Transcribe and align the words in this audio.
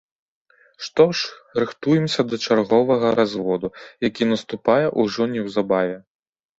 Што 0.87 1.05
ж, 1.19 1.29
рыхтуемся 1.65 2.21
да 2.31 2.41
чарговага 2.47 3.07
разводу, 3.21 3.73
які 4.09 4.23
наступае 4.35 4.83
ўжо 5.01 5.33
неўзабаве. 5.39 5.97